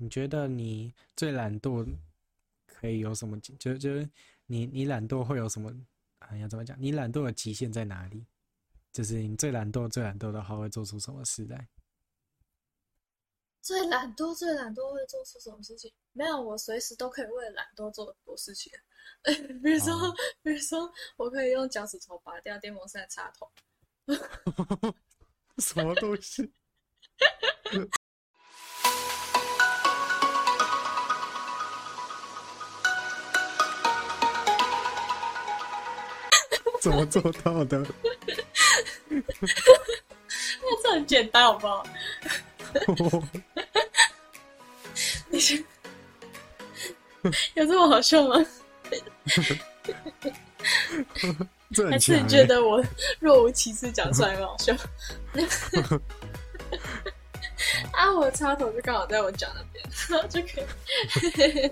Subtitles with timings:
[0.00, 1.86] 你觉得你最懒惰
[2.66, 3.38] 可以有什么？
[3.40, 4.08] 就就是
[4.46, 5.70] 你你懒惰会有什么？
[6.20, 6.80] 啊，呀怎么讲？
[6.80, 8.24] 你懒惰的极限在哪里？
[8.92, 11.68] 就是你最懒惰、最懒惰的话，会做出什么事来？
[13.60, 15.92] 最懒惰、最懒惰会做出什么事情？
[16.12, 18.72] 没有，我随时都可以为了懒惰做很多事情。
[19.62, 23.50] 比如说，哦、比如说，我可以用脚趾头拔掉电风扇插头。
[25.58, 26.50] 什么东西？
[36.88, 37.84] 怎么做到的？
[39.10, 41.84] 那这很简单，好不好？
[45.28, 45.62] 你 是
[47.54, 48.36] 有这么好笑吗？
[51.90, 52.82] 还是你觉得我
[53.20, 54.74] 若无其事讲出来很好笑？
[57.92, 61.70] 啊，我插头就刚好在我脚那边，然后就可以。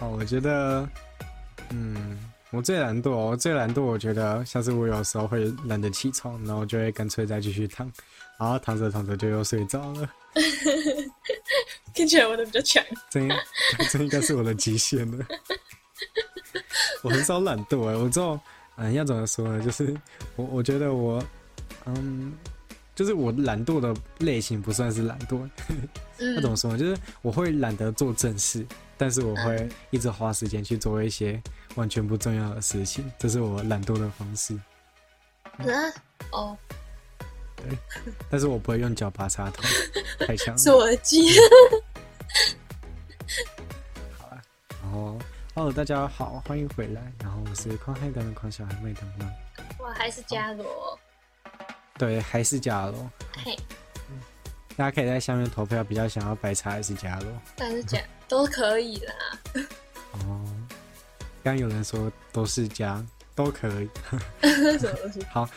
[0.00, 0.88] 好，我觉得，
[1.70, 2.13] 嗯，
[2.54, 7.90] 我最懒惰，我最懒惰，我觉得像是我有时候会懒得起床，然后就会干脆再继续躺，
[8.38, 10.08] 然后躺着躺着就又睡着了。
[11.92, 13.28] 听起来我的比较强，这应
[13.90, 15.26] 这应该是我的极限了。
[17.02, 18.40] 我很少懒惰哎，我知道，
[18.76, 19.64] 嗯，要怎么说呢？
[19.64, 19.94] 就是
[20.36, 21.22] 我我觉得我，
[21.86, 22.32] 嗯，
[22.94, 25.48] 就是我懒惰的类型不算是懒惰。
[26.18, 26.78] 那怎么说呢？
[26.78, 28.64] 就是我会懒得做正事，
[28.96, 31.40] 但是我会一直花时间去做一些
[31.74, 34.58] 完全不重要的事情， 这是我懒惰的方式。
[35.58, 35.92] 嗯，
[36.30, 36.56] 哦。
[37.56, 37.78] 对，
[38.28, 39.62] 但是我不会用脚拔插头，
[40.26, 40.58] 太强了。
[40.58, 41.30] 是我的鸡。
[44.18, 44.42] 好了，
[44.82, 45.18] 然后
[45.54, 47.12] ，Hello，大家好，欢迎回来。
[47.22, 49.32] 然后我是狂海的狂小孩妹的吗？
[49.78, 50.98] 哇，还是伽罗。
[51.96, 53.10] 对，还是伽罗。
[53.44, 53.56] 嘿，
[54.76, 57.32] 大家可以在下面投票，比较想要白茶还是加罗？
[57.56, 59.14] 但是加都可以啦。
[60.12, 60.44] 哦，
[61.42, 63.88] 刚有人说都是加，都可以。
[64.42, 65.22] 什么东西？
[65.30, 65.48] 好。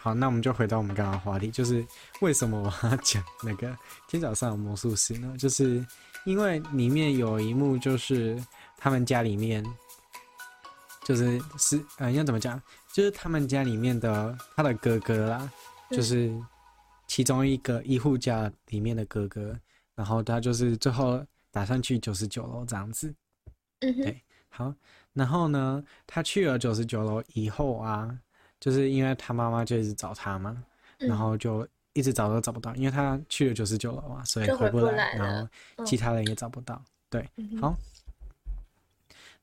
[0.00, 1.84] 好，那我们就回到我们刚刚的话题，就是
[2.20, 3.66] 为什么我要讲那个
[4.06, 5.34] 今天早上有魔术师呢？
[5.36, 5.84] 就是
[6.24, 8.40] 因为里面有一幕，就是
[8.76, 9.62] 他们家里面，
[11.04, 12.62] 就是是嗯，要怎么讲？
[12.92, 15.50] 就是他们家里面的他的哥哥啦，
[15.90, 16.32] 就是
[17.08, 19.58] 其中一个医护家里面的哥哥，
[19.96, 21.20] 然后他就是最后
[21.50, 23.12] 打算去九十九楼这样子。
[23.80, 24.02] 嗯哼。
[24.02, 24.72] 对，好，
[25.12, 28.16] 然后呢，他去了九十九楼以后啊。
[28.60, 30.64] 就是因为他妈妈就一直找他嘛，
[30.98, 36.74] 嗯、然后就一直找都找不到，因为他去了九十九楼嘛，所以回不来，不来然后其他人也找不到。
[36.74, 37.30] 嗯、对，
[37.60, 37.76] 好。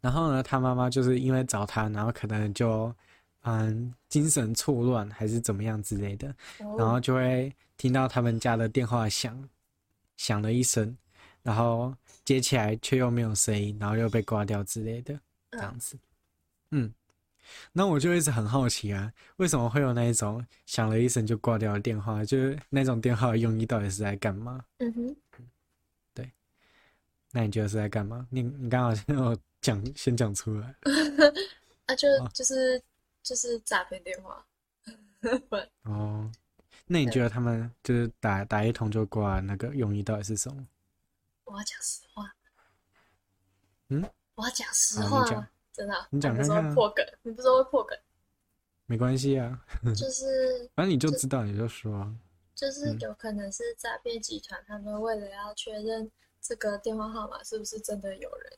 [0.01, 2.93] 然后呢，他妈妈就是因为找他，然后可能就
[3.45, 6.29] 嗯精神错乱还是怎么样之类的，
[6.59, 9.47] 哦、然后就会听到他们家的电话响，
[10.17, 10.95] 响了一声，
[11.43, 15.19] 然后接起来却又没有声音，然后又被挂掉之类的，
[15.51, 15.97] 这样子，
[16.71, 16.93] 嗯。
[17.71, 22.25] 那我就一直很好奇啊，为什么会有那一种响了一声就挂掉的电话？
[22.25, 24.65] 就是那种电话的用意到底是在干嘛？
[24.79, 25.15] 嗯哼，
[26.15, 26.31] 对。
[27.31, 28.25] 那你觉得是在干嘛？
[28.31, 30.75] 你你刚好先有讲，先讲出来。
[31.85, 32.81] 啊，就就是
[33.25, 34.45] 就是诈骗电话。
[35.83, 36.31] 哦，
[36.85, 40.67] 那你觉得他们就是打打一通就挂，那个用意到底是什么？
[41.45, 42.31] 我要讲实话。
[43.89, 44.07] 嗯？
[44.35, 45.25] 我要讲实话。
[45.73, 46.73] 真的、啊，你讲看看、啊。
[46.73, 47.97] 破梗，你不是说会破梗？
[48.85, 49.59] 没关系啊，
[49.95, 52.15] 就是 反正你就知道，你就说、啊。
[52.53, 56.09] 就是有可能是诈骗集团，他们为了要确认
[56.39, 58.53] 这个电话号码是不是真的有人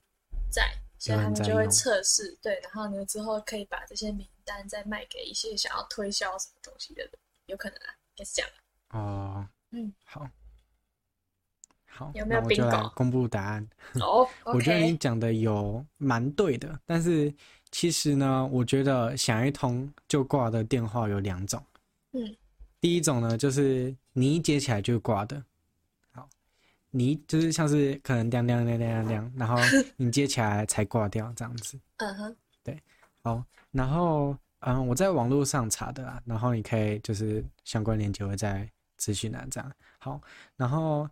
[0.51, 0.69] 在，
[0.99, 2.37] 所以他们就会测试。
[2.41, 7.11] 对，然后呢，之后可以把这些名单再卖给一些想要推销什么东西的人，
[7.45, 8.51] 有可能啊，也是这样。
[8.89, 10.27] 哦，嗯，好。
[11.85, 13.67] 好，有没有那我就来公布答案。
[13.95, 14.55] 哦， oh.
[14.55, 17.33] 我觉得你讲的有蛮对的，但是
[17.71, 21.59] 其实呢，我觉得想一通就挂的电话有两种。
[22.11, 22.35] 嗯，
[22.79, 25.43] 第一种呢，就是你一接起来就挂的。
[26.11, 26.29] 好，
[26.91, 29.55] 你就是像是可能亮亮亮亮亮，然后
[29.97, 31.79] 你接起来才挂掉这样子。
[31.97, 32.79] 嗯哼，对。
[33.23, 39.71] 好，然后嗯，我在网络上查的啦，然后你可以就是相关链接会在资讯栏这样。
[39.99, 40.21] 好，
[40.55, 41.09] 然后。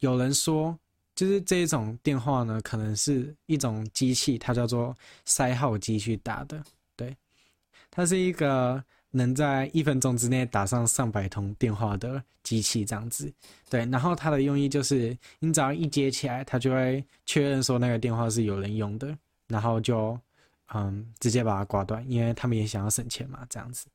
[0.00, 0.74] 有人说，
[1.14, 6.58] 就是这一种电话呢，可能是一种机器，它叫做筛号机去打的。
[6.96, 7.14] 对，
[7.90, 13.30] 它是一个能在一分钟之内打上上百通电话的机器，这样子。
[13.68, 19.14] 对，然后它的用意就是，你只要一接起来，它就会确认说那个电话是有人用的，
[19.48, 20.18] 然后就
[20.74, 23.86] 嗯直接把它挂断，因为他们也想要省钱嘛，这样子。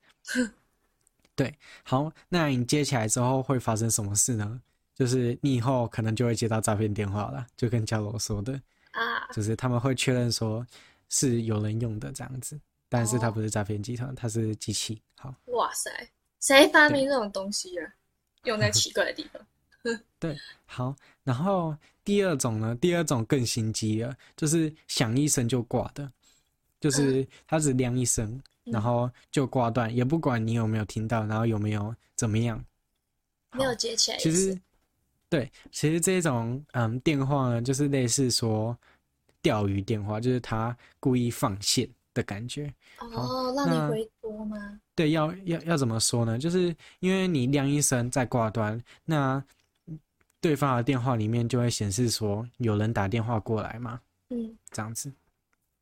[1.35, 4.61] 对，好，那你接起来之后会发生什么事呢？
[4.93, 8.53] 就是你以后可能就会接到诈骗电话了，就跟佳罗说的
[8.91, 10.65] 啊，就是他们会确认说
[11.09, 12.57] 是有人用的这样子，
[12.87, 15.01] 但是它不是诈骗集团，它是机器。
[15.17, 15.91] 好，哇塞，
[16.39, 17.93] 谁发明这种东西啊？
[18.45, 19.45] 用在奇怪的地方。
[20.17, 26.09] 对，好，然后第二种呢，第二种更心机了，就是响一声就挂的，
[26.79, 28.41] 就是他只亮一声。
[28.71, 32.59] 然后就挂断，也不管你有没有听到，然后有没有怎么样，
[33.51, 34.17] 没有接起来。
[34.17, 34.59] 其实，
[35.29, 38.75] 对，其实这种嗯电话呢，就是类似说
[39.39, 42.73] 钓鱼电话，就是他故意放线的感觉。
[42.97, 44.81] 哦，让你回拨吗？
[44.95, 46.39] 对，要要要怎么说呢？
[46.39, 49.43] 就是因为你亮一声再挂断，那
[50.41, 54.01] 对方的电话里面就会显示说有人打电话过来嘛。
[54.29, 55.13] 嗯，这样子。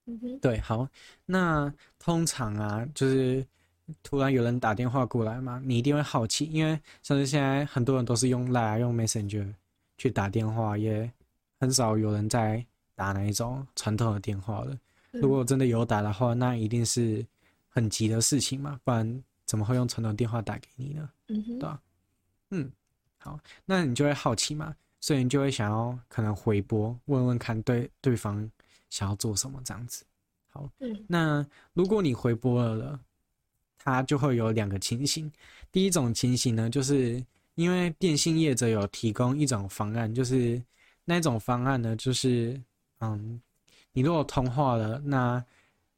[0.05, 0.87] 嗯哼，对，好，
[1.25, 3.45] 那通常啊，就是
[4.01, 9.53] 突然有人打电话过来嘛，你一定会好奇，因为甚至现在很多人都是用 Line 用 Messenger
[9.97, 11.09] 去打电话，也
[11.59, 12.65] 很少有人在
[12.95, 14.77] 打那一种传统的电话了。
[15.11, 17.25] 如果真的有打的话，那一定是
[17.69, 21.09] 很急的事情嘛，不然怎么会用传统电话打给你呢？
[21.29, 21.81] 嗯哼，对吧？
[22.51, 22.69] 嗯，
[23.19, 28.51] 好，那你就会好奇嘛，所以你就会想要可能回拨问问看对对方。
[28.93, 30.05] 想要做什么这样子，
[30.51, 31.43] 好，嗯，那
[31.73, 32.99] 如果你回拨了了，
[33.79, 35.31] 它就会有两个情形。
[35.71, 37.19] 第一种情形呢，就是
[37.55, 40.61] 因为电信业者有提供一种方案，就是
[41.05, 42.61] 那种方案呢，就是
[42.99, 43.41] 嗯，
[43.93, 45.43] 你如果通话了，那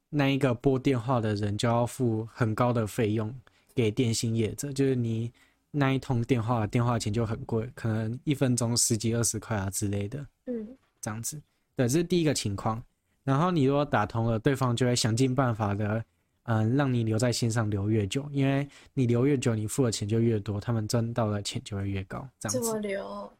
[0.09, 3.35] 那一个拨电话的人就要付很高的费用
[3.73, 5.29] 给电信业者，就是你
[5.69, 10.65] 那一通电话的电话钱就很贵，可能一分钟十几二十块啊之类的，嗯，
[11.01, 11.41] 这样子。
[11.75, 12.81] 对，这是第一个情况。
[13.23, 16.03] 然后你如果打通了，对方就会想尽办法的，
[16.43, 22.27] 嗯，让你留在线上留越久，因为你留越久，你付的钱就越多，他们赚到的钱就会越高。
[22.39, 22.59] 这样子。
[22.59, 23.31] 怎么留？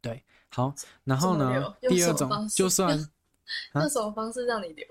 [0.00, 0.74] 对，好。
[1.04, 2.90] 然后呢，第二种就算
[3.74, 4.86] 用什么方式让你留？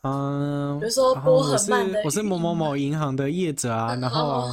[0.00, 4.50] 嗯，比如说拨很慢的，我是我是某某某银行的业者啊， 然后。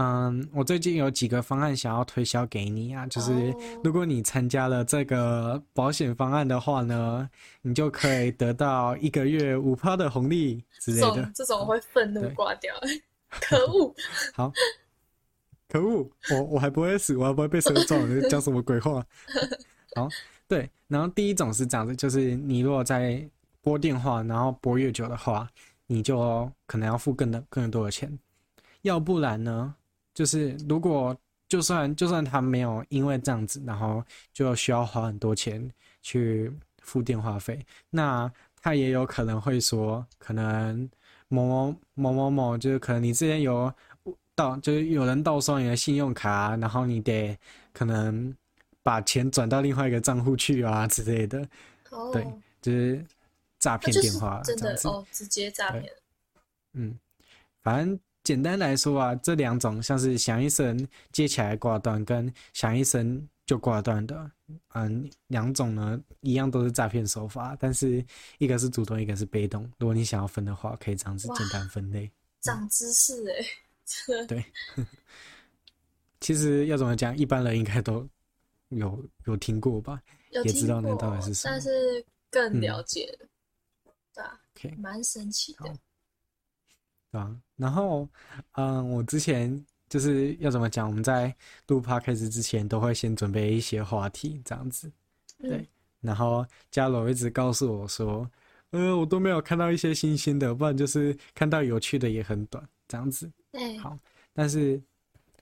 [0.00, 3.54] 嗯，我最近有几个方案想要推销给你啊，就是
[3.84, 7.28] 如果你参加了这个保险方案的话呢，
[7.60, 11.30] 你就可以得到一个月五趴的红利 之类的。
[11.34, 12.74] 这种会愤怒挂掉，
[13.28, 13.94] 可恶！
[14.32, 14.50] 好，
[15.68, 16.08] 可恶！
[16.30, 19.04] 我我还不会死，我还不会被车撞，你讲什么鬼话？
[19.94, 20.08] 好，
[20.48, 20.70] 对。
[20.88, 23.22] 然后第一种是这样子，就是你如果在
[23.60, 25.46] 拨电话，然后拨越久的话，
[25.86, 28.18] 你就可能要付更多更多的钱，
[28.80, 29.74] 要不然呢？
[30.20, 31.16] 就是如果
[31.48, 35.66] 就算就算他没有因为这样子，然后就需要花很多钱
[36.02, 36.52] 去
[36.82, 37.58] 付电话费，
[37.88, 38.30] 那
[38.60, 40.86] 他也有可能会说，可能
[41.28, 43.72] 某某某某某，就是可能你之前有
[44.34, 47.34] 盗，就是有人盗刷你的信用卡，然后你得
[47.72, 48.36] 可能
[48.82, 51.48] 把钱转到另外一个账户去啊之类的。
[51.88, 52.26] 哦，对，
[52.60, 53.02] 就是
[53.58, 55.90] 诈骗电话，真的哦，直接诈骗。
[56.74, 56.98] 嗯，
[57.62, 57.98] 反正。
[58.30, 64.30] 简单来说啊，这两种像是响一声接起来挂断，跟响一声就挂断的，
[64.74, 68.06] 嗯，两种呢一样都是诈骗手法，但是
[68.38, 69.68] 一个是主动，一个是被动。
[69.78, 72.08] 如果你想要分的话，可以这样子简单分类。
[72.40, 73.42] 长知识哎、
[74.06, 74.44] 欸，对。
[76.20, 78.08] 其实要怎么讲，一般人应该都
[78.68, 80.00] 有有听过吧，
[80.30, 83.12] 有也知道那到底是什么，但是更了解，
[83.86, 84.38] 嗯、对啊
[84.78, 85.76] 蛮神奇的。
[87.12, 88.08] 对啊，然后，
[88.52, 90.86] 嗯，我之前就是要怎么讲？
[90.88, 91.34] 我们在
[91.66, 94.90] 录 podcast 之前都会先准备一些话题，这样子，
[95.38, 95.56] 对。
[95.58, 95.66] 嗯、
[96.00, 98.30] 然后嘉罗一直告诉我说，
[98.70, 103.30] 呃，我都没有看到一些新鲜的，不然就是看到有趣的也很短，这样子。
[103.50, 103.76] 对。
[103.78, 103.98] 好，
[104.32, 104.80] 但是，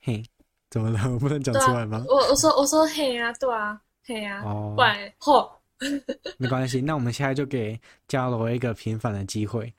[0.01, 0.23] 嘿，
[0.71, 0.99] 怎么了？
[1.11, 1.99] 我不能讲出来吗？
[1.99, 5.13] 啊、我我说我说嘿啊，对啊，嘿啊，哦，不然
[6.37, 9.71] 没关系，那我们现在就给嘉罗一个平反的机会。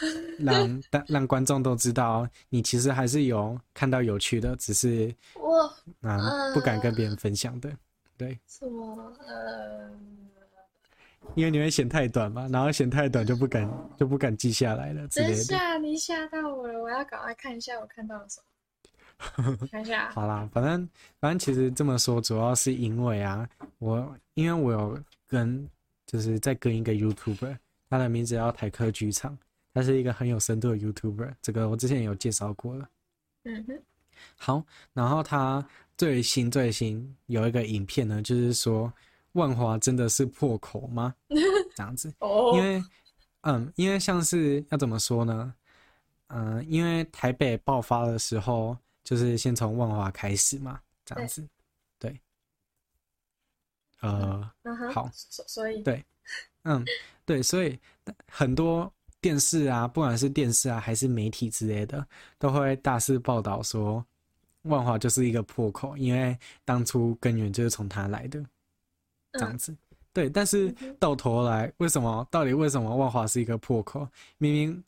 [0.38, 5.62] 让让让观众都知道，你其实还是有看到有趣的，只是我
[6.00, 7.70] 啊、呃、不敢跟别人分享的，
[8.16, 8.38] 对。
[8.46, 9.12] 什么？
[9.26, 9.90] 呃，
[11.34, 15.08] 因为你会嫌太短嘛，然后嫌太短就不敢就不敢记下来了。
[15.08, 18.46] 等一下，你吓到我了，我要赶快看一下我看到了什么。
[19.72, 20.10] 看一下。
[20.10, 20.88] 好啦，反正
[21.18, 23.48] 反正其实这么说，主要是因为啊，
[23.78, 25.66] 我因为我有跟
[26.06, 27.56] 就是在跟一个 YouTuber，
[27.88, 29.36] 他的名字叫台客剧场。
[29.76, 32.88] 他是一个很有深度的 YouTuber，这个我之前有介绍过了。
[33.44, 33.82] 嗯哼，
[34.38, 34.64] 好，
[34.94, 35.62] 然后他
[35.98, 38.90] 最新最新有一个影片呢，就是说
[39.32, 41.14] 万华真的是破口吗？
[41.76, 42.10] 这样子。
[42.20, 42.52] 哦。
[42.56, 42.82] 因为，
[43.42, 45.54] 嗯，因为像是要怎么说呢？
[46.28, 51.46] 嗯、呃，因为台北爆发的时候，就是先从万华开始嘛，这样子，
[51.98, 52.20] 对，对
[54.00, 56.02] 呃，嗯、好，所以对，
[56.62, 56.82] 嗯，
[57.26, 57.78] 对，所以
[58.26, 58.90] 很多
[59.26, 62.06] 电视啊，不管是电视啊，还是媒体之类的，
[62.38, 64.04] 都会大肆报道说
[64.62, 68.40] 万华就是一个破口，因为当初根源就是从它来的，
[69.32, 69.72] 这样子。
[69.72, 69.78] 嗯
[70.12, 72.26] 对，但是到头来，为什么？
[72.30, 74.08] 到底为什么万华是一个破口？
[74.38, 74.84] 明明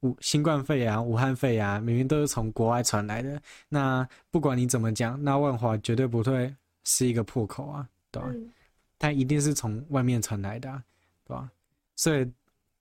[0.00, 3.42] 武新冠肺炎、武汉肺炎明明都是从国外传来的。
[3.68, 8.30] 那不管你怎么讲，那万华绝对不会是一个破口啊，对吧？
[8.98, 10.82] 它一定是从外面传来的啊，
[11.26, 11.50] 对吧？
[11.96, 12.32] 所以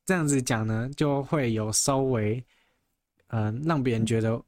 [0.06, 2.44] 这样子讲呢，就会有稍微
[3.28, 4.42] 嗯、呃，让别人觉得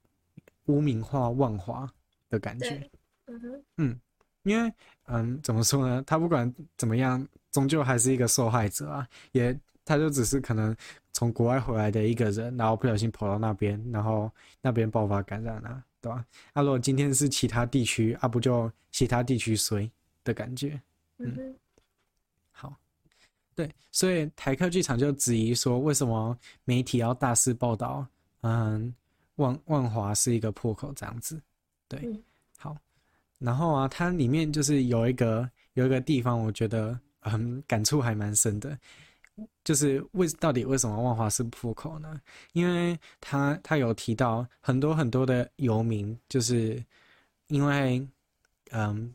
[0.65, 1.89] 污名化万华
[2.29, 2.89] 的感觉。
[3.25, 3.99] 嗯哼，嗯。
[4.45, 4.69] 因为，
[5.05, 6.03] 嗯，怎么说呢？
[6.05, 9.07] 他不管怎么样，终究还是一个受害者啊。
[9.31, 10.75] 也，他就只是可能
[11.13, 14.29] 从国外回来的一个人，然后不小心跑到那边，然后
[14.61, 16.25] 那边爆发感染了啊，对吧？
[16.51, 19.89] 啊，如果今天是其他地区，啊，不就其他地区衰
[20.25, 20.77] 的感觉？
[21.19, 21.43] 嗯，好，
[23.55, 28.05] 对，所以台客剧场就质疑说，为什么媒体要大肆报道？
[28.41, 28.93] 嗯，
[29.35, 31.41] 万万华是一个破口这样子，
[31.87, 32.21] 对。
[32.57, 32.75] 好
[33.39, 38.77] 然后啊，它里面就是有一个有一个地方，我觉得很感触还蛮深的，
[39.63, 42.21] 就是为到底为什么万华是破口呢？
[42.53, 46.83] 因为他他有提到很多很多的游民，就是
[47.47, 48.07] 因为
[48.71, 49.13] 嗯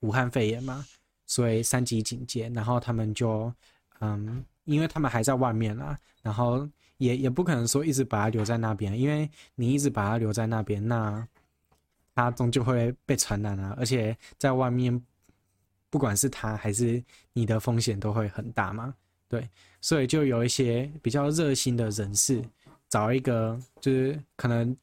[0.00, 0.84] 武汉肺炎嘛，
[1.30, 3.52] 所以三级警戒，然后他们就
[4.00, 11.24] 嗯，因为他们还在外面啊，然后也也不可能说一直把他留在那边，因为你一直把他留在那边，那。
[12.12, 15.00] 他终究会被传染啊，而且在外面，
[15.88, 18.94] 不管是他还是你的风险都会很大嘛。
[19.26, 19.48] 对，
[19.80, 22.42] 所以就有一些比较热心的人士，
[22.90, 24.76] 找一个就是可能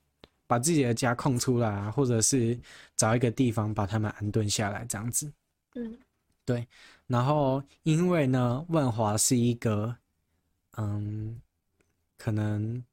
[0.47, 2.57] 把自己的家空出来啊，或者是
[2.95, 5.31] 找一个地方把他们安顿下来这样子。
[5.75, 5.95] 嗯，
[6.47, 6.67] 对。
[7.05, 9.95] 然后因为呢，万华是一个
[10.77, 11.39] 嗯，
[12.17, 12.83] 可能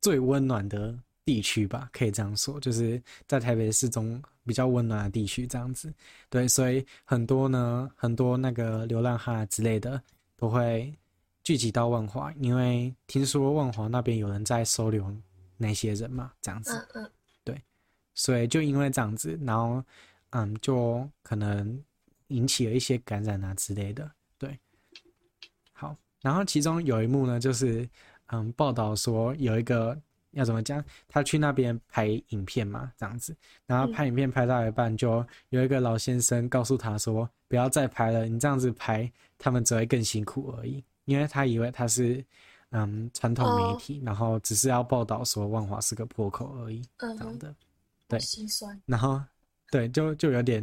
[0.00, 0.96] 最温暖的。
[1.28, 5.92] 地区吧，可以这样说，就是在台北市中比较温暖的地区这样子。
[6.30, 10.02] 对，所以很多呢，很多那个流浪汉之类的
[10.38, 10.90] 都会
[11.44, 15.14] 聚集到万华，因为听说万华那边有人在收留
[15.58, 16.72] 那些人嘛，这样子。
[16.94, 17.10] 嗯嗯。
[17.44, 17.62] 对，
[18.14, 19.84] 所以就因为这样子，然后
[20.30, 21.84] 嗯，就可能
[22.28, 24.10] 引起了一些感染啊之类的。
[24.38, 24.58] 对。
[25.72, 27.88] 好，然后其中有一幕呢，就是
[28.28, 30.00] 嗯，报道说有一个。
[30.32, 30.84] 要怎么讲？
[31.08, 33.34] 他去那边拍影片嘛，这样子，
[33.66, 42.22] 然后拍影片拍到一半，就有一个老先生告诉他说：“不要再拍了，你这样子拍，他们只会更辛苦而已。”因为他以为他是
[42.70, 47.52] 嗯传统媒体，然后只是要报道说万华是个破口而已，这样的。
[48.06, 48.78] 对，心酸。
[48.84, 49.20] 然后
[49.70, 50.62] 对，就就有点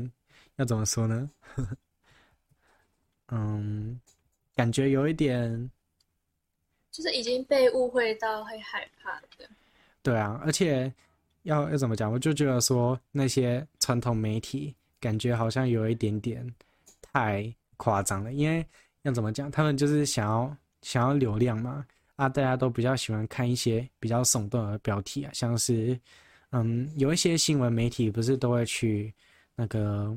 [0.57, 1.29] 要怎么说呢？
[3.29, 4.00] 嗯，
[4.55, 5.71] 感觉有一点。
[6.91, 9.50] 就是已经被误会到会害怕的，
[10.01, 10.89] 对啊，而且
[11.43, 12.09] 要要怎么讲？
[12.09, 16.50] 我就觉得说那些传统媒体感觉好像有一点点
[17.01, 18.65] 太夸张了，因为
[19.01, 19.51] 要怎么讲？
[19.51, 21.85] 他们就是想要想要流量嘛，
[22.15, 26.00] 啊，大家都比较喜欢看一些比较耸动的标题啊，像是
[26.51, 29.13] 嗯，有一些新闻媒体不是都会去
[29.53, 30.15] 那个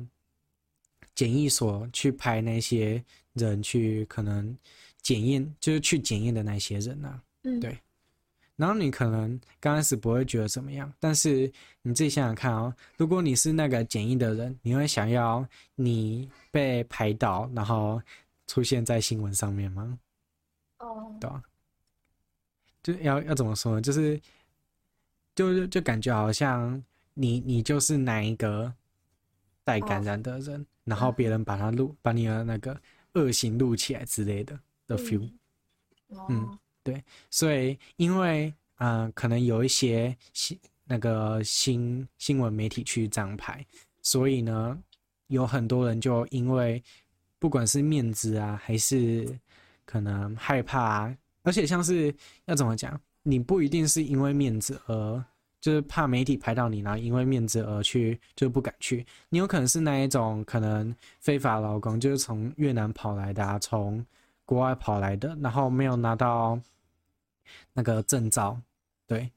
[1.19, 4.57] 检疫所去拍那些人去可能。
[5.01, 7.75] 检验就是去检验的那些人呐、啊，嗯，对。
[8.57, 11.49] 然后你可能刚开始不会觉得怎么样，但是
[11.81, 17.99] 你自己想想看哦，如果你是那个检疫的人，你会想要你被拍到，然后
[18.45, 19.97] 出现在新闻上面吗？
[20.79, 21.41] 哦，对吧？
[22.83, 23.81] 就要要怎么说呢？
[23.81, 24.21] 就是
[25.33, 26.83] 就就感觉好像
[27.13, 28.71] 你你就是哪一个
[29.63, 32.75] 带感染的人，哦、然后别人把他录，把你的那个
[33.13, 34.59] 恶行录起来之类的。
[34.89, 35.29] 的 feel，
[36.29, 43.63] 嗯，对，所以因为嗯、呃，可能有一些新那个新新闻媒体去这样拍，
[44.01, 44.75] 所以呢，
[45.27, 46.83] 有很多人就因为
[47.37, 49.29] 不管是面子啊，还是
[49.85, 52.11] 可能害怕啊，而且像是
[52.45, 55.23] 要怎么讲，你不一定是因为面子而
[55.61, 64.05] 就是怕媒体拍到你，然后因为面子而去就不敢去，你有可能是那一种可能非法劳工，就是从越南跑来的啊，从
[64.45, 66.59] 国外跑来的，然后没有拿到
[67.73, 68.59] 那个证照，
[69.05, 69.29] 对，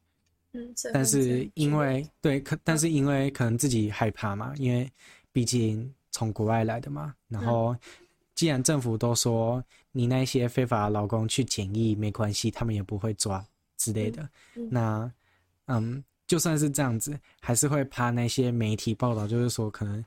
[0.53, 4.91] 嗯，但是因为对，可但是因为可能自己害怕嘛，因为
[5.33, 7.77] 毕竟从国外来的嘛，然后
[8.35, 13.45] 既然政府都说你那些非法的劳工去检疫没关系，他们也不会抓
[13.77, 14.29] 之类的。
[14.55, 15.13] 嗯、那
[15.67, 20.03] 嗯，就算是这样子，还是会怕那些媒体报道，就是说可能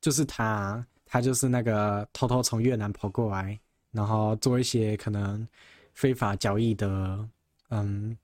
[0.00, 3.56] 就是他，他就是那个偷偷从越南跑过来，
[3.92, 5.46] 然后做一些可能
[5.94, 7.28] 非法交易的，
[7.70, 8.16] 嗯，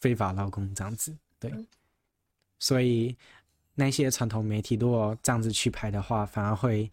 [0.00, 1.14] 非法劳工这样子。
[1.38, 1.64] 对，嗯、
[2.58, 3.16] 所以
[3.74, 6.90] 那些传统媒体如果这样子去拍的话，反而会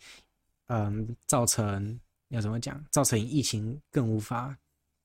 [0.67, 2.83] 嗯造成要怎么讲？
[2.91, 4.55] 造成疫情更无法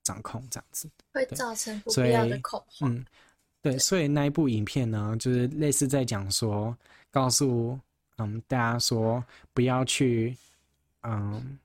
[0.02, 2.94] 掌控，这样子会造成不必要的恐慌。
[2.94, 3.06] 嗯。
[3.62, 6.76] 对，所以那一部影片呢，就是类似在讲说，
[7.10, 7.78] 告诉
[8.18, 10.36] 嗯大家说，不要去
[11.02, 11.58] 嗯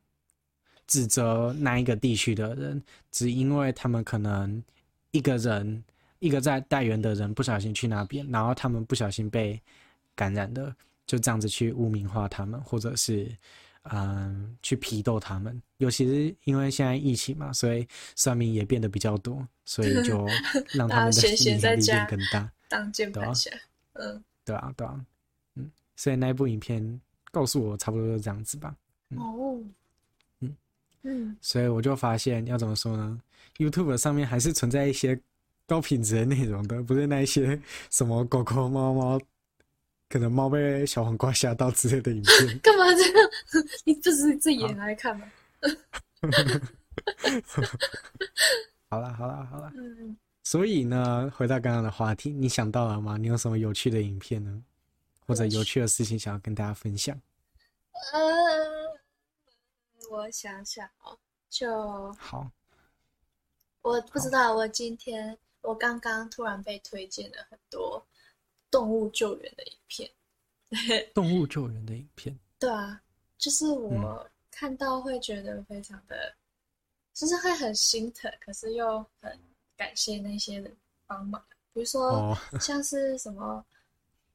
[0.86, 4.64] 指责那一个地区的人，只因为他们可能
[5.12, 5.84] 一个人
[6.20, 9.60] 一个在带援的人不小心去那边，然后他们不小心被
[10.16, 10.74] 感染的，
[11.06, 13.28] 就这样子去污名化他们，或者是。
[13.92, 20.26] 嗯，去批斗他们，尤其是因为现在疫情嘛，所以算命也变得比较多，所以就
[20.74, 22.52] 让他们的影响力变更大。
[22.68, 23.50] 当键盘侠，
[23.94, 25.06] 嗯，对啊，对啊，
[25.56, 27.02] 嗯，所以那一部影片
[27.32, 28.76] 告诉我差不多就这样子吧。
[29.10, 29.64] 嗯、哦，
[30.42, 30.56] 嗯
[31.04, 33.22] 嗯，所以我就发现要怎么说呢
[33.58, 35.18] ？YouTube 上面还是存在一些
[35.66, 39.20] 高品质的内容的，不是那一些什么狗狗、猫猫。
[40.10, 43.30] 可能猫被小黄瓜吓到之类的影片， 干嘛这样？
[43.86, 45.30] 你这是自己拿来看吗？
[48.90, 53.18] 好了好了好了，嗯，所以呢，回到刚刚的话题，你想到了吗？
[53.18, 54.64] 你有什么有趣的影片呢？
[55.26, 57.20] 或者有趣的事情想要跟大家分享？
[58.14, 58.20] 呃，
[60.10, 61.18] 我想想哦，
[61.50, 62.50] 就好。
[63.82, 68.06] 我不知道，我今天我刚刚突然被推荐了很多。
[68.78, 73.02] 动物救援的影片，动物救援的影片，对啊，
[73.40, 76.36] 就是我看到会觉得非常的，嗯、
[77.14, 79.40] 就是会很心疼，可是又很
[79.76, 81.44] 感谢那些人帮忙。
[81.74, 83.66] 比如说像是什么，哦、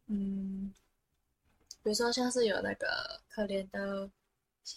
[0.09, 0.73] 嗯，
[1.83, 4.09] 比如说像是有那个可怜的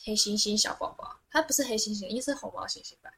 [0.03, 3.12] 黑猩猩小宝宝，它不是黑猩猩，应该是红毛猩猩吧，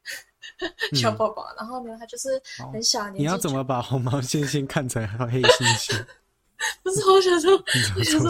[0.95, 1.53] 小宝宝。
[1.57, 3.19] 然后呢，它就是很小年纪。
[3.19, 6.05] 你要怎么把红毛猩猩看成黑猩猩？
[6.83, 7.51] 不是，我想说，
[7.97, 8.29] 我想说，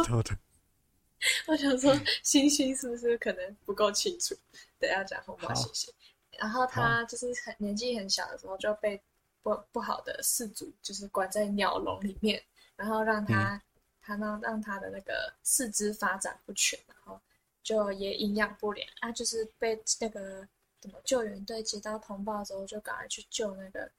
[1.47, 4.35] 我想说，星星是不是可能不够清楚？
[4.79, 5.89] 等下讲红毛猩猩。
[6.37, 9.01] 然后他就是很年纪很小的时候就被
[9.41, 12.43] 不不好的氏族就是关在鸟笼里面，
[12.75, 13.61] 然后让他、嗯、
[14.01, 17.19] 他让让他的那个四肢发展不全，然后
[17.63, 20.47] 就也营养不良啊，就是被那个
[20.81, 23.89] 什么救援队接到通报之后，就赶快去救那个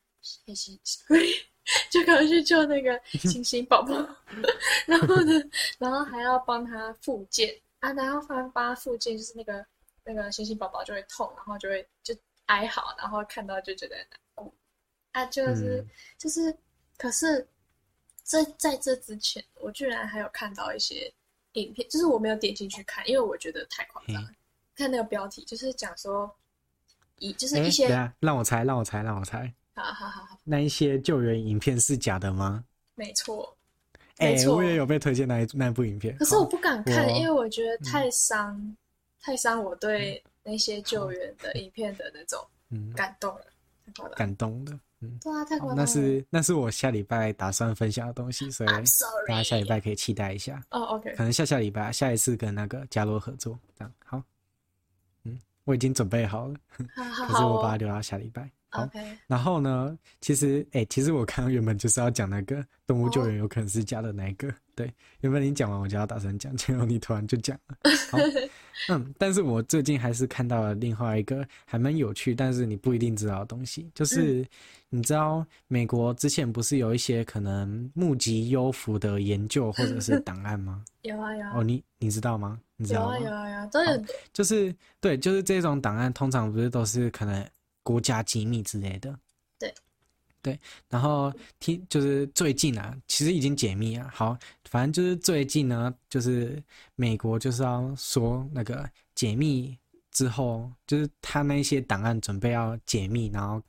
[0.46, 1.00] 黑猩猩。
[1.90, 3.92] 就赶快去救那个 星星宝宝，
[4.86, 5.32] 然后呢，
[5.78, 9.64] 然后还要帮他复健啊，然后帮帮他复健，就是那个
[10.04, 12.14] 那个星星宝宝就会痛，然后就会就
[12.46, 14.54] 哀嚎，然后看到就觉得很难过
[15.12, 16.56] 啊，就是、嗯、就是，
[16.96, 17.46] 可是
[18.22, 21.12] 在在这之前，我居然还有看到一些
[21.52, 24.28] 影片，就是我没有点进去看，因为我觉得太夸张了。
[24.30, 24.36] 嗯、
[24.74, 26.34] 看那个标题，就是讲说
[27.18, 29.52] 一就是一些，欸、让我猜，让我猜，让我猜。
[29.78, 32.64] 好好好好，那一些救援影片是假的吗？
[32.94, 33.56] 没错，
[34.16, 38.76] 哎、欸，我也有被推荐那一那部影片，可是我不敢看，因为我觉得太伤，嗯、
[39.20, 42.44] 太伤我对那些救援的影片的那种
[42.96, 43.44] 感动了，
[43.86, 45.82] 嗯、太感动的，嗯，对啊，太夸张了。
[45.82, 48.68] 那是那是我下礼拜打算分享的东西，所以
[49.28, 50.60] 大家下礼拜可以期待一下。
[50.70, 54.22] 哦、oh,，OK，可能下下礼拜下一次跟那个伽罗合作，这样好。
[55.68, 56.54] 嗯，我已经准备好了，
[57.28, 58.50] 可是我把它留到下礼拜。
[58.70, 59.16] 好，Okay.
[59.26, 59.98] 然后呢？
[60.20, 64.46] 其实，哎、欸，其实我刚刚原本就是要讲那个动物救援有可能是假的那一个。
[64.48, 64.56] Oh.
[64.74, 67.76] 对，原本你讲完我就要打算讲，结果你突然就讲了。
[68.10, 68.18] 好，
[68.92, 74.46] 嗯，但是我最近还是看到了另外一个还蛮有趣，但是你不一定知道的东西，就是、嗯、
[74.90, 80.84] 你知道美国之前不是有一些可能目击幽浮的研究或者是 档案吗？
[81.02, 81.52] 有啊有啊。
[81.54, 82.60] 哦，你你知道吗？
[82.78, 83.18] 你知道吗？
[83.18, 84.04] 有啊有啊有啊，都有。
[84.32, 87.46] 就是对，就是这种档案，通常不是都是可能。
[87.84, 89.18] 国家机密之类的，
[89.58, 89.74] 对，
[90.42, 90.60] 对，
[90.90, 94.10] 然后听就是最近啊，其实已经解密啊。
[94.12, 94.36] 好，
[94.68, 96.62] 反正就是最近呢，就是
[96.96, 99.74] 美国就是要说那个解密
[100.10, 103.62] 之后，就是他那些档案准备要解密，然后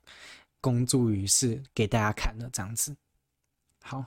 [0.60, 2.94] 公诸于世给大家看的这样子。
[3.82, 4.04] 好，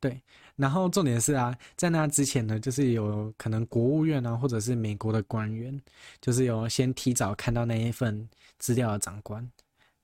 [0.00, 0.20] 对，
[0.62, 5.76] 然后重点是啊，在那之前呢，就是有可能国务院啊，或者是美国的官员，
[6.20, 8.28] 就是有先提早看到那一份。
[8.62, 9.44] 资料的长官，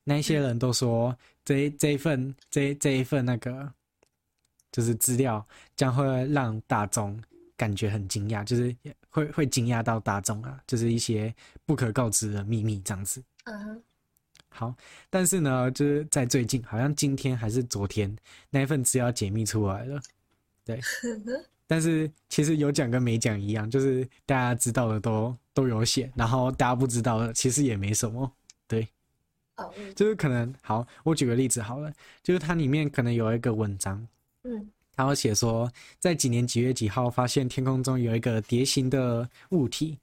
[0.03, 3.73] 那些人都说这这一份这这一份那个
[4.73, 7.17] 就是资料将会让大众
[7.57, 8.75] 感觉很惊讶，就是
[9.09, 11.33] 会会惊讶到大众啊，就是一些
[11.65, 13.23] 不可告知的秘密这样子。
[13.45, 13.83] 嗯哼，
[14.49, 14.75] 好，
[15.09, 18.13] 但是呢，就是在最近，好像今天还是昨天，
[18.51, 20.01] 那一份资料解密出来了，
[20.69, 20.81] 对。
[21.67, 28.33] 但是其实有讲跟没讲一样，就是大家知道的都都有写，然后大家不知道的其实也没什么，
[28.67, 28.89] 对。
[29.57, 34.07] 哦，就是可能好，我举个例子好了，就是它里面可能有一个文章，
[34.45, 39.99] 嗯，它会写说，在几年几月几号发现天空中有一个蝶形的物体，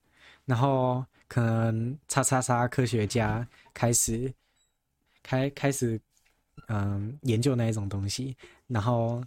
[0.46, 4.32] 然后可能叉叉叉科学家开始
[5.24, 6.00] 开开始
[6.68, 9.24] 嗯研究那一种东西，然后。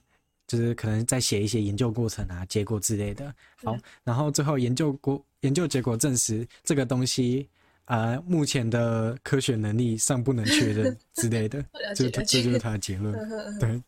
[0.49, 3.33] 就是可能在写一些研究过程啊、结果之类的。
[3.63, 7.47] 好，嗯、然后最后研究过研究结果证实这个东西
[7.85, 11.65] 啊、呃，目前的科学能力尚不能确认 之类的。
[11.95, 13.15] 这这就是他的结论。
[13.61, 13.83] 对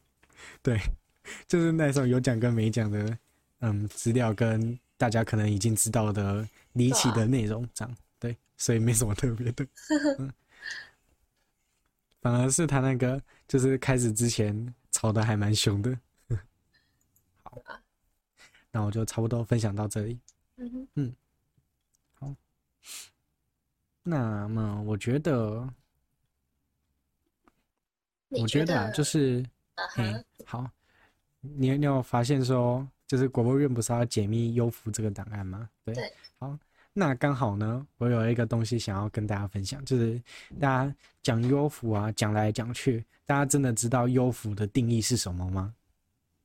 [0.62, 0.81] 对，
[1.49, 3.18] 就是那种有讲跟没讲的，
[3.61, 7.96] 嗯，资料跟大家可能已经知道的离奇的内容这样。
[8.18, 9.66] 对，所以没什么特别的。
[10.18, 10.31] 嗯，
[12.20, 13.18] 反而是他那个，
[13.49, 15.99] 就是开始之前吵得还蛮凶的。
[18.72, 20.18] 那我就差不多分享到这里。
[20.56, 21.16] 嗯哼，嗯，
[22.14, 22.34] 好。
[24.02, 25.68] 那么我觉得，
[28.28, 29.44] 我觉得啊，就是，
[29.96, 30.70] 嗯，好。
[31.40, 35.68] 你你有发现说，就是国务院不是要解密幽浮这个档案吗？
[35.84, 35.94] 对。
[35.94, 36.12] 对。
[36.38, 36.56] 好，
[36.92, 40.22] 那刚好呢，我有一个东西想要跟大家分享，就是
[40.60, 45.74] 大家讲幽浮啊，讲来讲去，大家真的知道幽浮的定义是什么吗？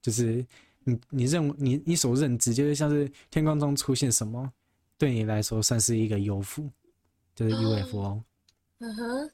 [0.01, 0.43] 就是。
[0.86, 4.54] 你你认你你所认知就是像是天空中出现什么，
[4.98, 6.69] 对你来说算是一个幽浮，
[7.36, 8.24] 就是 UFO。
[8.80, 9.32] 嗯哼，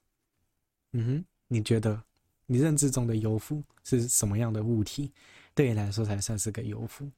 [0.94, 2.02] 嗯哼，你觉得
[2.46, 5.12] 你认知中的幽浮是什么样的物体？
[5.54, 7.12] 对你来说才算是个幽浮？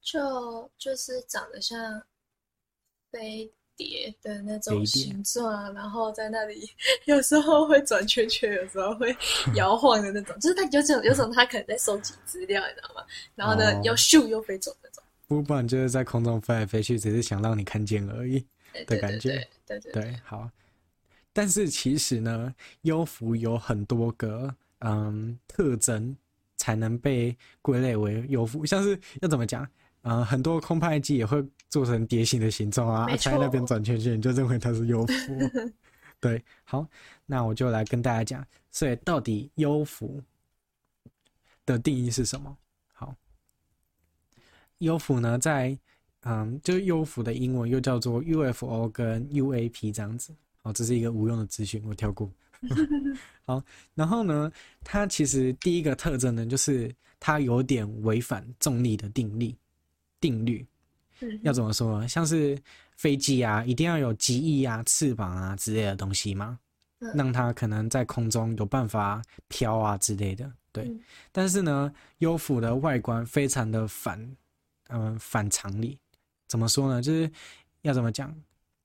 [0.00, 2.02] 就就是长得像
[3.10, 3.52] 飞。
[3.78, 6.68] 蝶的那种形状，然后在那里
[7.06, 9.16] 有时候会转圈圈，有时候会
[9.54, 13.02] 摇晃的那种，就是它有种有种它可能在收集资料，你知道吗？
[13.36, 15.02] 然后呢，又咻又飞走那种。
[15.26, 18.44] 不，不然就是在空中飞来飞去，只是想让你看见而已
[18.86, 19.46] 的感觉。
[19.64, 20.50] 对对对，对，好。
[21.32, 26.16] 但是其实呢，幽浮有很多个嗯特征
[26.56, 29.64] 才能被归类为幽浮，像是要怎么讲？
[30.02, 35.38] 啊、呃，很多空拍机也会做成蝶形的形状啊，在那边转圈圈，你就认为它是优浮。
[36.20, 36.86] 对，好，
[37.26, 40.22] 那我就来跟大家讲，所以到底优浮
[41.64, 42.56] 的定义是什么？
[42.92, 43.14] 好，
[44.78, 45.78] 优浮呢，在
[46.22, 50.34] 嗯，就是幽浮的英文又叫做 UFO 跟 UAP 这样子。
[50.60, 52.28] 好，这是一个无用的资讯，我跳过。
[53.46, 53.62] 好，
[53.94, 54.50] 然后呢，
[54.82, 59.54] 它其实第一个特征呢，就是它有点违反重力的定律。
[60.20, 60.66] 定律，
[61.42, 62.06] 要怎么说？
[62.08, 62.58] 像是
[62.96, 66.58] 飞机啊，一定要有机翼啊、翅膀啊之类的东西嘛，
[67.14, 70.50] 让它可能在空中有办法飘啊之类的。
[70.72, 70.90] 对，
[71.32, 74.20] 但是呢，优抚的外观非常的反，
[74.88, 75.98] 嗯、呃，反常理。
[76.46, 77.02] 怎么说呢？
[77.02, 77.30] 就是
[77.82, 78.34] 要怎么讲？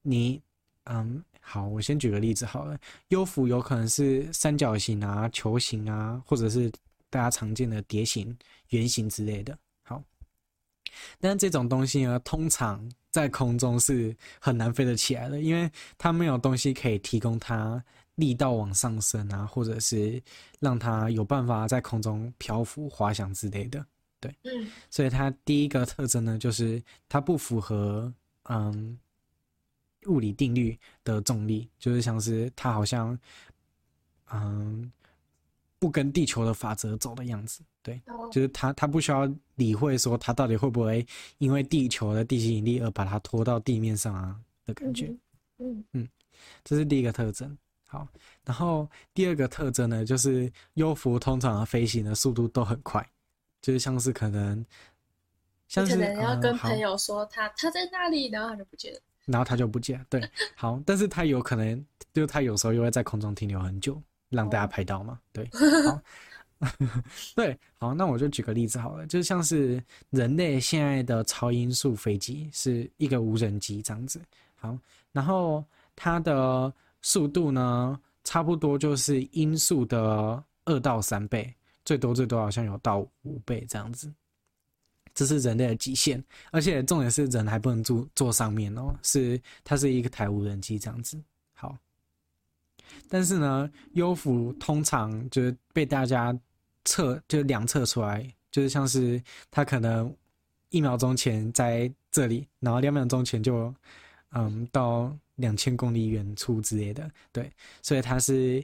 [0.01, 0.41] 你，
[0.85, 2.77] 嗯，好，我先举个例子好了。
[3.09, 6.71] 优抚有可能是三角形啊、球形啊，或者是
[7.09, 8.35] 大家常见的蝶形、
[8.69, 9.57] 圆形之类的。
[11.19, 17.83] 但这种东西呢，通常在空中是很难飞得起来的，因为它没有东西可以提供它
[18.15, 20.21] 力道往上升啊，或者是
[20.59, 23.85] 让它有办法在空中漂浮、滑翔之类的。
[24.19, 28.13] 对，嗯，所以它第一个特征呢，就是它不符合
[28.49, 28.97] 嗯
[30.07, 33.17] 物理定律的重力，就是像是它好像
[34.31, 34.91] 嗯。
[35.83, 41.05] 不跟地球的法则走的样子，对，就是他，他不需要理会说他到底会不会
[41.39, 44.33] 因为地球的地心引力而把它拖到地面上啊
[44.65, 45.13] 的感觉，
[45.57, 46.07] 嗯嗯，
[46.63, 47.57] 这是第一个特征。
[47.85, 48.07] 好，
[48.45, 53.05] 然后第二个特征呢，就是幽浮通常的飞行的速度都很快，
[53.61, 54.65] 就是像是可能，
[55.67, 64.01] 像是可能要跟朋友说他他在那里，然后他就不见了，然后他就不见了，对，好，但是他有可能，就是他有时候又会在空中停留很久。
[64.33, 65.19] 让大家拍到嘛？
[65.31, 65.47] 对，
[65.85, 66.01] 好，
[67.35, 74.21] 对，好，那我就举个例子好了，就像是人类现在的超音速飞机是一个无人机这样子，
[74.55, 74.77] 好，
[75.11, 75.63] 然后
[75.95, 81.53] 它的速度呢，差不多就是音速的二到三倍，
[81.85, 84.11] 最多最多好像有到五倍这样子，
[85.13, 91.32] 这是人类的极限，而且重点是人还不能坐坐上面哦，是它是一个台无人机这样子，好。
[93.09, 96.37] 但是呢，幽浮通常就是被大家
[96.85, 100.13] 测，就是量测出来，就是像是他可能
[100.69, 103.73] 一秒钟前在这里，然后两秒钟前就，
[104.31, 108.63] 嗯，到两千公里远处之类的，对，所以它是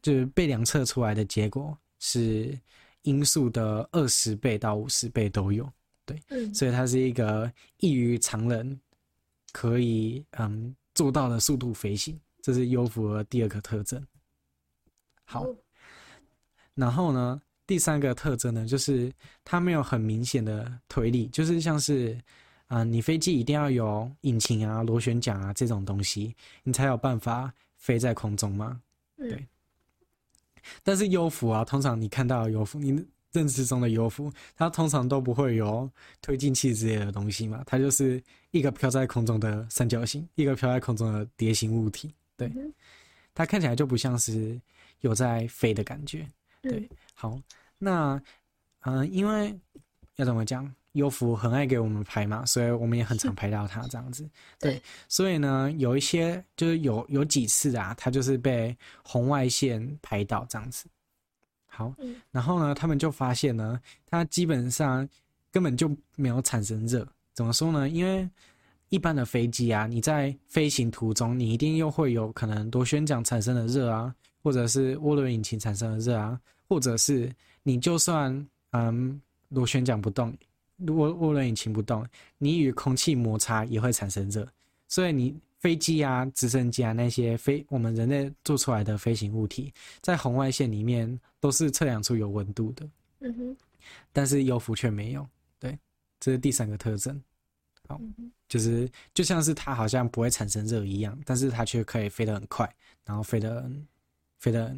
[0.00, 2.58] 就是被量测出来的结果是
[3.02, 5.70] 音速的二十倍到五十倍都有，
[6.06, 8.78] 对，嗯，所以它是一个异于常人
[9.52, 14.04] 可以嗯做到的速度飞行，这是优浮的第二个特征。
[15.24, 15.46] 好，
[16.74, 19.12] 然后呢，第三个特征呢，就是
[19.44, 22.18] 它没有很明显的推力，就是像是。
[22.70, 28.78] 啊、呃，你飞机一定要有引擎啊、螺旋桨啊这种东西，你才有办法飞在空中嘛。
[29.16, 29.32] 对。
[29.32, 29.48] 嗯、
[30.82, 42.14] 但是优浮啊，通常你看到的幽浮，你认知中的优浮，它通常都不会有推进器之类的东西嘛，它就是一个飘在空中的三角形，一个飘在空中的蝶形物体。
[42.38, 42.48] 对。
[42.56, 42.72] 嗯、
[43.34, 44.58] 它看起来就不像是
[45.00, 46.26] 有在飞的感觉。
[46.62, 46.78] 对。
[46.78, 47.40] 嗯、好，
[47.76, 48.14] 那
[48.80, 49.54] 嗯、呃，因为
[50.16, 50.74] 要怎么讲？
[50.92, 54.28] 优福很爱给我们拍嘛，所以我们也很常拍到它这样子。
[54.58, 60.86] 对，对，所以呢，有一些就是有有几次啊，它就是被红外线拍到这样子。
[61.66, 61.94] 好，
[62.32, 65.06] 然后呢，他们就发现呢，它基本上
[65.52, 67.06] 根本就没有产生热。
[67.32, 67.88] 怎么说呢？
[67.88, 68.28] 因为
[68.90, 77.30] 一般的飞机啊，你在飞行途中，你一定又会有可能螺旋桨产生的热啊，或者是涡轮引擎产生的热啊，或者是
[77.62, 80.36] 你就算嗯螺旋桨不动。
[80.76, 82.06] 如果涡轮引擎不动，
[82.38, 84.46] 你与空气摩擦也会产生热，
[84.86, 92.88] 所以你飞机啊、直升机啊那些飞我们人类做出来的飞行物体，在红外线里面都是测量出有温度的。
[93.20, 93.56] 嗯哼，
[94.12, 95.26] 但是优浮却没有。
[95.58, 95.76] 对，
[96.20, 97.20] 这是第三个特征。
[97.88, 98.00] 好，
[98.48, 102.68] 就是就像是它好像不会产生热一样，但是它却可以飞得很快，
[103.04, 103.70] 然后飞得
[104.38, 104.74] 飞得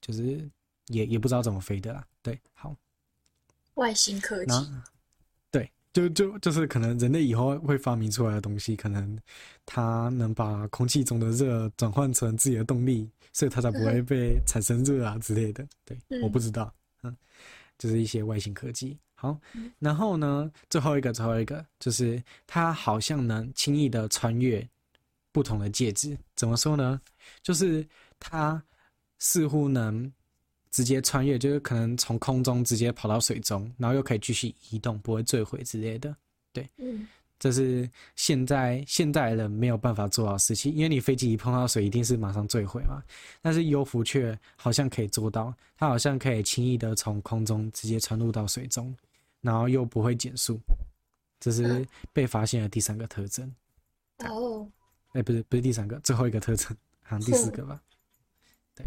[0.00, 0.48] 就是
[0.86, 2.06] 也也不知道怎么飞的啦。
[2.22, 2.74] 对，好，
[3.74, 4.52] 外星科技。
[5.50, 9.18] 对就就就是可能人类以后会发明出来的东西，可能
[9.66, 15.66] 它能把空气中的热转换成自己的动力，所以它才不会被产生热啊之类的。
[15.84, 16.72] 对，我不知道，
[17.02, 17.14] 嗯，
[17.76, 18.98] 就是一些外星科技。
[19.22, 19.40] 好，
[19.78, 24.68] 然后呢，最后一个最后一个就是它好像能轻易的穿越
[25.30, 26.18] 不同的介质。
[26.34, 27.00] 怎么说呢？
[27.42, 27.86] 就是
[28.18, 28.62] 它
[29.18, 30.12] 似乎能。
[30.74, 36.16] 直接穿越，就是可能从空中直接跑到水中，然后又可以继续移动，不会坠毁之类的。
[36.50, 37.06] 对，嗯，
[37.38, 43.02] 这是现在现代人没有办法做到的事情，因为你飞机一碰到水，一定是马上坠毁嘛。
[43.42, 48.96] 但是优浮却好像可以做到，它好像可以轻易的从空中直接穿入到水中，
[49.42, 50.58] 然后又不会减速。
[51.38, 53.54] 这是被发现的第三个特征。
[54.20, 54.66] 哦，
[55.12, 57.82] 哎，不是不是第三个，最后一个特征，好像第四个吧。
[58.74, 58.86] 对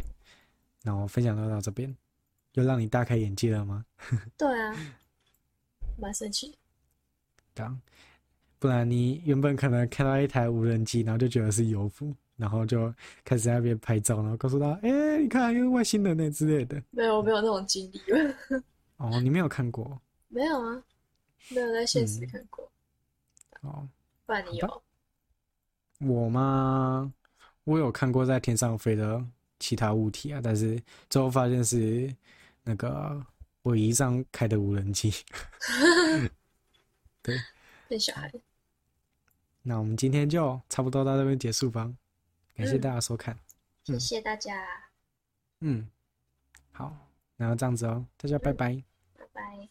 [0.81, 1.93] 那我分享到到这边，
[2.53, 3.85] 又让你大开眼界了吗？
[4.37, 4.73] 对啊，
[5.99, 6.57] 蛮神奇。
[7.53, 7.77] 当，
[8.57, 12.93] 不然你原本可能看到一台无人机，然后就觉得是油服，然后就
[13.25, 18.01] 开始在那边拍照，然后告诉他：“哎、欸，你看，有外星人呢之类的。”没有，我没有那种经历。
[18.97, 20.01] 哦，你没有看过？
[20.35, 20.83] 没有啊，
[21.47, 22.69] 没有在现实看过。
[23.61, 23.89] 嗯、哦，
[24.25, 24.83] 不然你有？
[26.01, 27.13] 我吗？
[27.63, 29.25] 我有看过在天上飞的。
[29.57, 32.13] 其他物体啊，但是最后发现是
[32.63, 33.25] 那个
[33.63, 35.09] 尾翼上开的无人机。
[37.23, 37.39] 对，
[37.87, 38.29] 变小孩。
[39.61, 41.89] 那我们今天就差不多到这边结束吧。
[42.57, 43.33] 感谢大家收看，
[43.87, 44.61] 嗯嗯、谢谢大家。
[45.61, 45.89] 嗯，
[46.73, 46.93] 好，
[47.37, 48.73] 然后这样子哦，大家拜拜。
[48.73, 49.69] 嗯